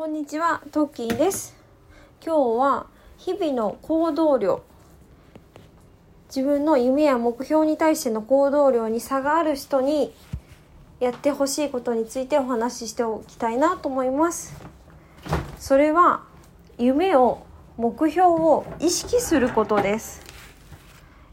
[0.00, 1.54] こんにちは、トッキーです。
[2.24, 2.86] 今日は
[3.18, 4.62] 日々の行動量、
[6.34, 10.14] 自分の夢や目標に対しての行動量に差がある人に
[11.00, 14.56] やってほしいことについてお話ししておきたいなと思います。
[15.58, 16.22] それは
[16.78, 17.42] 夢を
[17.76, 20.22] 目標を意識することです。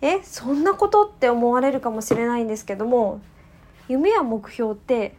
[0.00, 3.20] え、そんなことって思われるかもしれないんですけども、
[3.88, 5.18] 夢や目標って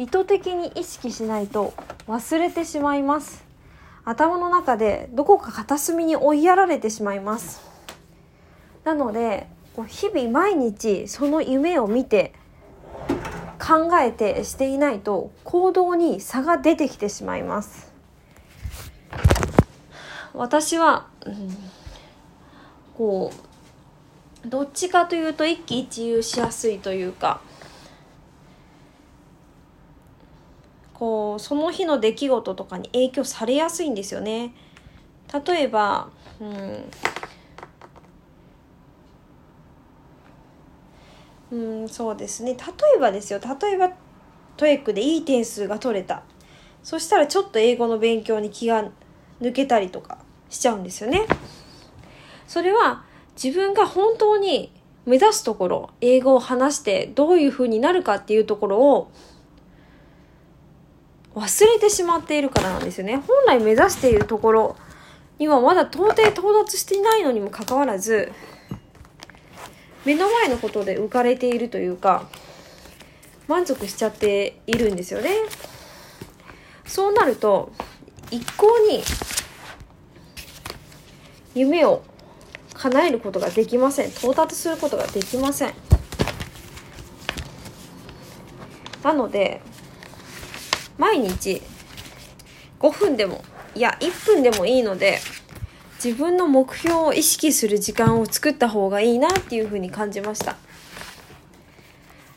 [0.00, 1.74] 意図的に意識しないと
[2.08, 3.44] 忘れてしまいます。
[4.02, 7.60] 頭の中でどこか片隅に追いやられてしまいます。
[8.82, 9.46] なので
[9.76, 12.32] こう日々毎日その夢を見て
[13.58, 17.92] 考えてしていないと行動に差が出てきてしまいます。
[20.32, 21.56] 私は、うん
[22.96, 23.32] こ
[24.44, 27.42] うどっちかというと一喜一憂しやすいというか
[31.00, 34.54] こうその日の出来事とかに影響されやすいんですよね。
[35.46, 36.90] 例えば、うん、
[41.82, 42.58] うん、そうですね例
[42.96, 43.92] えばですよ例えば
[44.56, 46.22] トエックでいい点数が取れた
[46.82, 48.90] そしたらちょっと英語の勉強に気が
[49.40, 50.18] 抜けたりとか
[50.50, 51.26] しちゃうんですよね。
[52.46, 53.04] それは
[53.42, 54.70] 自分が本当に
[55.06, 59.10] 目指すところ英語を話してどういうふうになるかっていうところを
[61.34, 63.22] 忘れてしまっているからなんですよね。
[63.26, 64.76] 本来目指しているところ
[65.38, 68.32] にはまだ到底到達していないのにもかかわらず、
[70.04, 72.28] 目の前のことで浮かれているというか、
[73.46, 75.30] 満足しちゃっているんですよね。
[76.84, 77.72] そうなると、
[78.30, 79.02] 一向に
[81.54, 82.02] 夢を
[82.74, 84.08] 叶えることができません。
[84.08, 85.74] 到達することができません。
[89.02, 89.62] なので、
[91.00, 91.62] 毎日
[92.78, 93.42] 5分でも
[93.74, 95.18] いや1分でもいいので
[96.02, 100.56] 自分の目標を意識する時間を作った方がいいなっていうふうに感じました。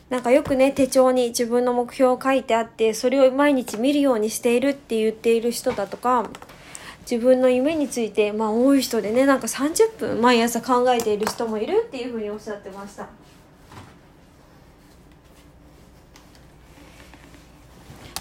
[0.08, 6.30] なんかよくね手帳に自分の目標を書いてあってそれを毎日見るようにしているって言っている人だとか
[7.10, 13.08] 自分の夢についてまあ多い人でねなんか30分毎朝考えている人もいるっていうふうにおっしゃってました。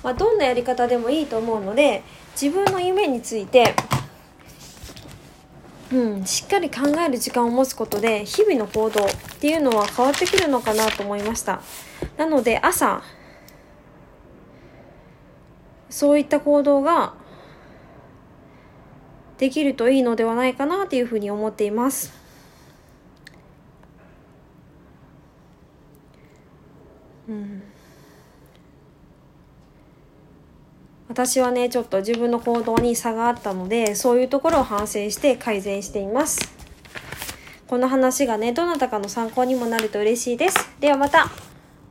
[0.03, 2.03] まあ、どんなやり方でもいいと思うので
[2.39, 3.73] 自分の夢について、
[5.91, 9.07] うん、しっかり考える時間を持つことで日々の行動っ
[9.39, 11.61] ていうのは変わってくるのかなと思いました。
[12.17, 13.01] なので朝
[15.89, 17.13] そういった行動が
[19.37, 22.13] できるといいのではないかなというふうに思っています。
[27.29, 27.63] うん。
[31.13, 36.39] 私はねちょっと自分の行動に差があったのでそういうところを反省して改善しています。
[37.67, 40.71] この話がねどなたかの参考にもなると嬉しいです。
[40.79, 41.52] ではまた。